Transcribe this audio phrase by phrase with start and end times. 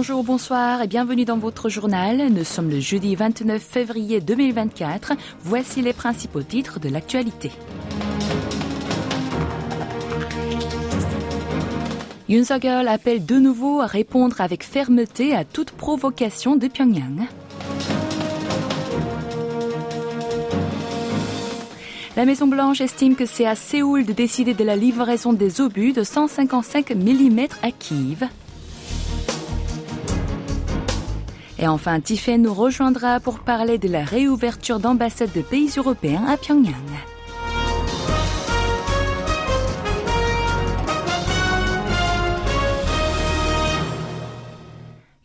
[0.00, 2.28] Bonjour, bonsoir et bienvenue dans votre journal.
[2.30, 5.14] Nous sommes le jeudi 29 février 2024.
[5.40, 7.50] Voici les principaux titres de l'actualité.
[12.28, 17.26] Yoon Suk-yeol appelle de nouveau à répondre avec fermeté à toute provocation de Pyongyang.
[22.16, 26.04] La Maison-Blanche estime que c'est à Séoul de décider de la livraison des obus de
[26.04, 28.28] 155 mm à Kiev.
[31.58, 36.36] Et enfin, Tiffen nous rejoindra pour parler de la réouverture d'ambassades de pays européens à
[36.36, 36.74] Pyongyang.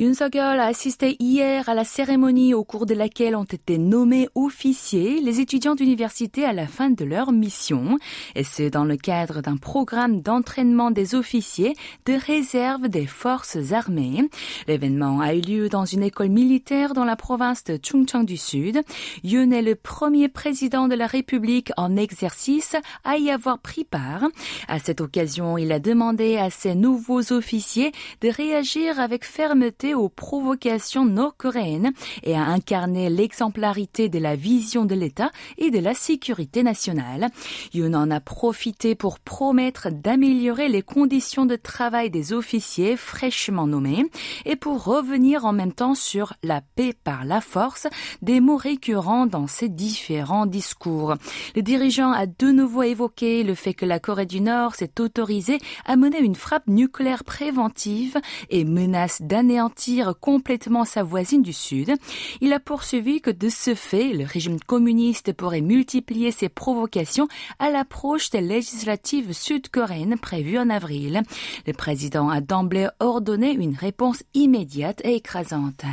[0.00, 4.30] Yoon Suk-yeol a assisté hier à la cérémonie au cours de laquelle ont été nommés
[4.34, 7.98] officiers les étudiants d'université à la fin de leur mission,
[8.34, 11.74] et ce dans le cadre d'un programme d'entraînement des officiers
[12.06, 14.26] de réserve des forces armées.
[14.66, 18.80] L'événement a eu lieu dans une école militaire dans la province de Chungcheong du Sud.
[19.22, 24.24] Yoon est le premier président de la République en exercice à y avoir pris part.
[24.66, 30.08] À cette occasion, il a demandé à ses nouveaux officiers de réagir avec fermeté aux
[30.08, 36.62] provocations nord-coréennes et a incarné l'exemplarité de la vision de l'État et de la sécurité
[36.62, 37.28] nationale.
[37.74, 44.06] Yoon en a profité pour promettre d'améliorer les conditions de travail des officiers fraîchement nommés
[44.44, 47.86] et pour revenir en même temps sur la paix par la force,
[48.22, 51.14] des mots récurrents dans ses différents discours.
[51.56, 55.58] Le dirigeant a de nouveau évoqué le fait que la Corée du Nord s'est autorisée
[55.84, 58.18] à mener une frappe nucléaire préventive
[58.50, 59.79] et menace d'anéantir
[60.20, 61.94] complètement sa voisine du Sud.
[62.40, 67.28] Il a poursuivi que de ce fait, le régime communiste pourrait multiplier ses provocations
[67.58, 71.22] à l'approche des législatives sud-coréennes prévues en avril.
[71.66, 75.84] Le président a d'emblée ordonné une réponse immédiate et écrasante.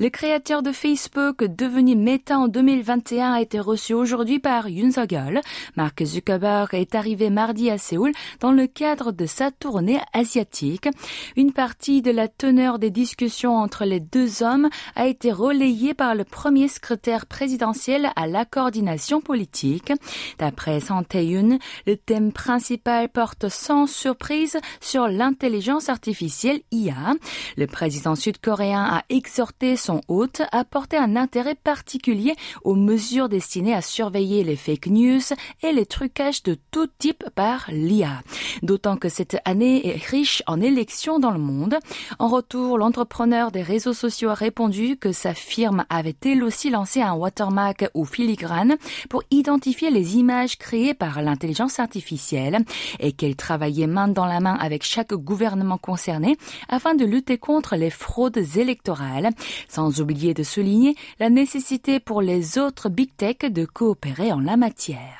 [0.00, 5.40] Le créateur de Facebook, devenu Meta en 2021, a été reçu aujourd'hui par Yoon Suk-yeol.
[5.76, 10.88] Mark Zuckerberg est arrivé mardi à Séoul dans le cadre de sa tournée asiatique.
[11.36, 16.14] Une partie de la teneur des discussions entre les deux hommes a été relayée par
[16.14, 19.92] le premier secrétaire présidentiel à la coordination politique.
[20.38, 27.14] D'après Sang Tae-yoon, le thème principal porte sans surprise sur l'intelligence artificielle IA.
[27.56, 33.74] Le président sud-coréen a exhorté son hôte a porté un intérêt particulier aux mesures destinées
[33.74, 35.20] à surveiller les fake news
[35.62, 38.22] et les trucages de tout type par l'IA.
[38.62, 41.78] D'autant que cette année est riche en élections dans le monde.
[42.18, 47.00] En retour, l'entrepreneur des réseaux sociaux a répondu que sa firme avait elle aussi lancé
[47.00, 48.76] un watermark ou filigrane
[49.08, 52.64] pour identifier les images créées par l'intelligence artificielle
[52.98, 56.36] et qu'elle travaillait main dans la main avec chaque gouvernement concerné
[56.68, 59.30] afin de lutter contre les fraudes électorales
[59.68, 64.56] sans oublier de souligner la nécessité pour les autres big tech de coopérer en la
[64.56, 65.18] matière.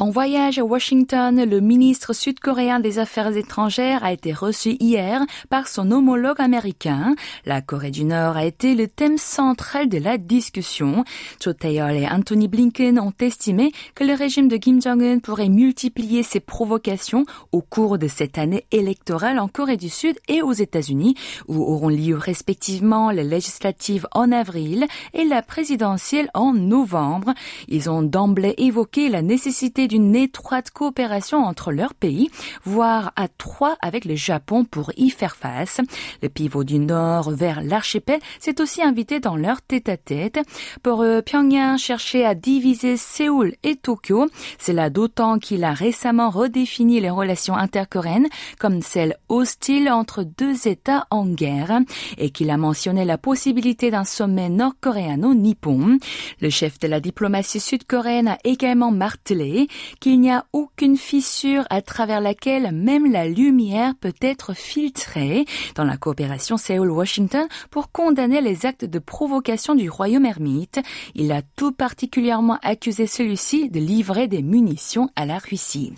[0.00, 5.66] En voyage à Washington, le ministre sud-coréen des Affaires étrangères a été reçu hier par
[5.66, 7.16] son homologue américain.
[7.44, 11.02] La Corée du Nord a été le thème central de la discussion.
[11.42, 16.22] Cho Tae-yeol et Anthony Blinken ont estimé que le régime de Kim Jong-un pourrait multiplier
[16.22, 21.16] ses provocations au cours de cette année électorale en Corée du Sud et aux États-Unis,
[21.48, 27.34] où auront lieu respectivement les législatives en avril et la présidentielle en novembre.
[27.66, 32.30] Ils ont d'emblée évoqué la nécessité d'une étroite coopération entre leurs pays,
[32.64, 35.80] voire à trois avec le Japon pour y faire face.
[36.22, 40.38] Le pivot du Nord vers l'archipel s'est aussi invité dans leur tête-à-tête.
[40.82, 44.28] Pour eux, Pyongyang cherchait à diviser Séoul et Tokyo.
[44.58, 48.28] C'est là d'autant qu'il a récemment redéfini les relations intercoréennes
[48.58, 51.80] comme celles hostiles entre deux États en guerre
[52.18, 55.98] et qu'il a mentionné la possibilité d'un sommet nord-coréano-nippon.
[56.40, 59.68] Le chef de la diplomatie sud-coréenne a également martelé
[60.00, 65.44] qu'il n'y a aucune fissure à travers laquelle même la lumière peut être filtrée
[65.74, 70.80] dans la coopération Séoul-Washington pour condamner les actes de provocation du royaume ermite.
[71.14, 75.92] Il a tout particulièrement accusé celui-ci de livrer des munitions à la Russie.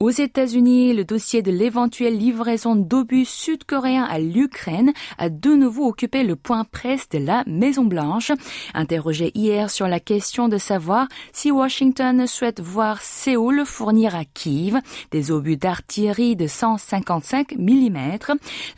[0.00, 6.24] Aux États-Unis, le dossier de l'éventuelle livraison d'obus sud-coréens à l'Ukraine a de nouveau occupé
[6.24, 8.32] le point presse de la Maison-Blanche.
[8.74, 14.24] Interrogé hier sur la question de savoir si Washington souhaite voir voir Séoul fournir à
[14.24, 14.78] Kiev
[15.10, 18.18] des obus d'artillerie de 155 mm.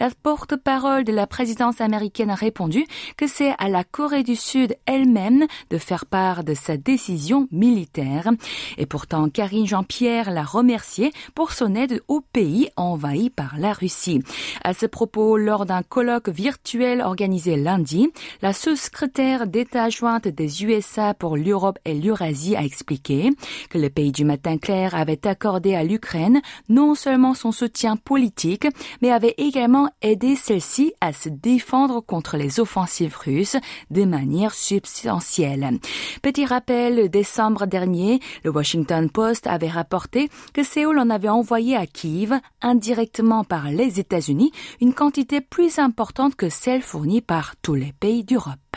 [0.01, 2.87] La porte-parole de la présidence américaine a répondu
[3.17, 8.31] que c'est à la Corée du Sud elle-même de faire part de sa décision militaire.
[8.79, 14.23] Et pourtant, Karine Jean-Pierre l'a remercié pour son aide au pays envahi par la Russie.
[14.63, 18.09] À ce propos, lors d'un colloque virtuel organisé lundi,
[18.41, 23.31] la sous-secrétaire d'État jointe des USA pour l'Europe et l'Eurasie a expliqué
[23.69, 28.67] que le pays du matin clair avait accordé à l'Ukraine non seulement son soutien politique,
[29.03, 33.57] mais avait également aidé celle-ci à se défendre contre les offensives russes
[33.91, 35.79] de manière substantielle.
[36.23, 41.87] Petit rappel, décembre dernier, le Washington Post avait rapporté que Séoul en avait envoyé à
[41.87, 42.33] Kiev,
[42.63, 48.25] indirectement par les États-Unis, une quantité plus importante que celle fournie par tous les pays
[48.25, 48.77] d'Europe.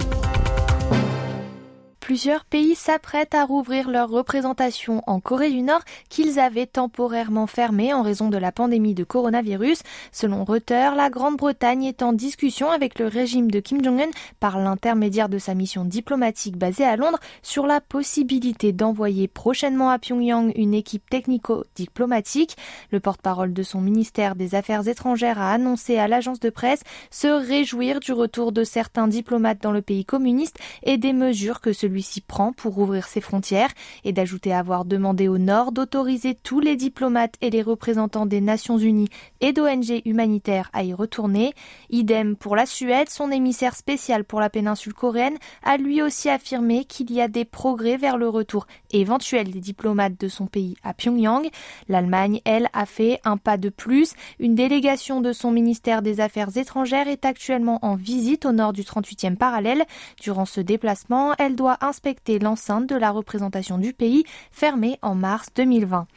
[2.11, 5.79] Plusieurs pays s'apprêtent à rouvrir leur représentation en Corée du Nord
[6.09, 9.81] qu'ils avaient temporairement fermée en raison de la pandémie de coronavirus.
[10.11, 14.09] Selon Reuters, la Grande-Bretagne est en discussion avec le régime de Kim Jong-un
[14.41, 19.97] par l'intermédiaire de sa mission diplomatique basée à Londres sur la possibilité d'envoyer prochainement à
[19.97, 22.57] Pyongyang une équipe technico-diplomatique.
[22.91, 27.27] Le porte-parole de son ministère des Affaires étrangères a annoncé à l'agence de presse se
[27.27, 32.00] réjouir du retour de certains diplomates dans le pays communiste et des mesures que celui
[32.01, 33.71] s'y prend pour ouvrir ses frontières
[34.03, 38.77] et d'ajouter avoir demandé au Nord d'autoriser tous les diplomates et les représentants des Nations
[38.77, 39.09] Unies
[39.39, 41.53] et d'ONG humanitaires à y retourner.
[41.89, 46.85] Idem pour la Suède, son émissaire spécial pour la péninsule coréenne a lui aussi affirmé
[46.85, 50.93] qu'il y a des progrès vers le retour éventuel des diplomates de son pays à
[50.93, 51.49] Pyongyang.
[51.87, 54.13] L'Allemagne, elle, a fait un pas de plus.
[54.39, 58.83] Une délégation de son ministère des Affaires étrangères est actuellement en visite au nord du
[58.83, 59.83] 38e parallèle.
[60.21, 65.49] Durant ce déplacement, elle doit inspecter l'enceinte de la représentation du pays fermée en mars
[65.57, 66.07] 2020.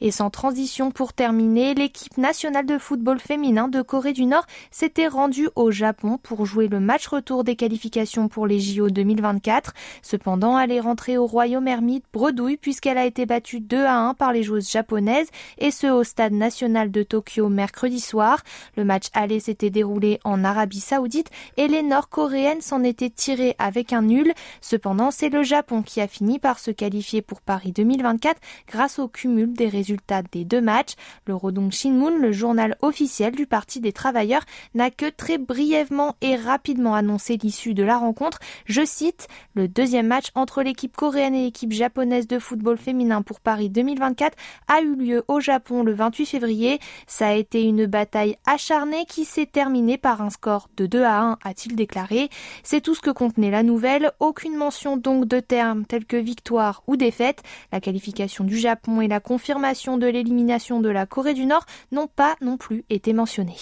[0.00, 5.06] Et sans transition pour terminer, l'équipe nationale de football féminin de Corée du Nord s'était
[5.06, 9.72] rendue au Japon pour jouer le match retour des qualifications pour les JO 2024.
[10.02, 14.14] Cependant, elle est rentrée au Royaume Hermite bredouille puisqu'elle a été battue 2 à 1
[14.14, 15.28] par les joueuses japonaises
[15.58, 18.42] et ce au stade national de Tokyo mercredi soir.
[18.76, 23.92] Le match aller s'était déroulé en Arabie Saoudite et les Nord-Coréennes s'en étaient tirées avec
[23.92, 24.32] un nul.
[24.60, 29.06] Cependant, c'est le Japon qui a fini par se qualifier pour Paris 2024 grâce au
[29.06, 30.94] cumul des résultats des deux matchs.
[31.26, 36.36] Le Rodong Shinmun, le journal officiel du Parti des travailleurs, n'a que très brièvement et
[36.36, 38.38] rapidement annoncé l'issue de la rencontre.
[38.64, 43.40] Je cite, le deuxième match entre l'équipe coréenne et l'équipe japonaise de football féminin pour
[43.40, 44.38] Paris 2024
[44.68, 46.78] a eu lieu au Japon le 28 février.
[47.06, 51.20] Ça a été une bataille acharnée qui s'est terminée par un score de 2 à
[51.20, 52.30] 1, a-t-il déclaré.
[52.62, 54.12] C'est tout ce que contenait la nouvelle.
[54.18, 57.42] Aucune mention donc de termes tels que victoire ou défaite.
[57.72, 62.08] La qualification du Japon et la confirmation de l'élimination de la Corée du Nord n'ont
[62.08, 63.56] pas non plus été mentionnées.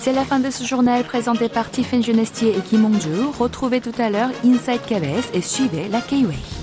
[0.00, 3.26] C'est la fin de ce journal présenté par Tiffany Genestier et Kim Hong-ju.
[3.38, 6.57] Retrouvez tout à l'heure Inside KBS et suivez la K-Way.